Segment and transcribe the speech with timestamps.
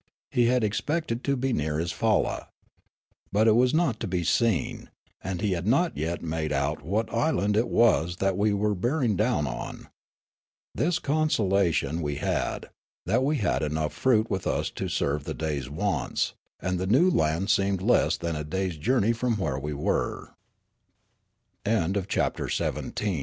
[0.31, 2.47] He had expected to be near his falla.
[3.31, 4.89] But it was not to be seen;
[5.23, 9.15] and he had not yet made out what island it was that we were bearing
[9.15, 9.89] down on.
[10.73, 12.71] This consolation we had,
[13.05, 17.07] that we had enough fruit with us to serve the day's wants, and the new
[17.07, 19.35] land seemed less than a day's journey from